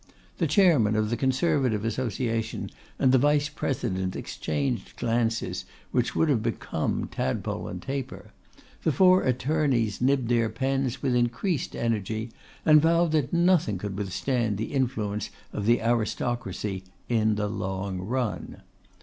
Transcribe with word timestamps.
The 0.39 0.47
Chairman 0.47 0.95
of 0.95 1.11
the 1.11 1.15
Conservative 1.15 1.85
Association 1.85 2.71
and 2.97 3.11
the 3.11 3.19
Vice 3.19 3.49
President 3.49 4.15
exchanged 4.15 4.95
glances, 4.97 5.63
which 5.91 6.15
would 6.15 6.27
have 6.27 6.41
become 6.41 7.05
Tadpole 7.05 7.67
and 7.67 7.79
Taper; 7.83 8.31
the 8.81 8.91
four 8.91 9.21
attorneys 9.21 10.01
nibbed 10.01 10.29
their 10.29 10.49
pens 10.49 11.03
with 11.03 11.13
increased 11.13 11.75
energy, 11.75 12.31
and 12.65 12.81
vowed 12.81 13.11
that 13.11 13.31
nothing 13.31 13.77
could 13.77 13.95
withstand 13.95 14.57
the 14.57 14.73
influence 14.73 15.29
of 15.53 15.67
the 15.67 15.79
aristocracy 15.83 16.83
'in 17.07 17.35
the 17.35 17.47
long 17.47 17.99
run. 17.99 18.63